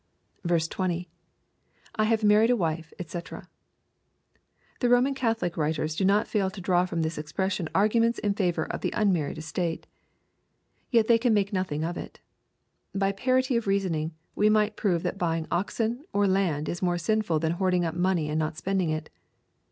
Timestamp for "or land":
16.13-16.67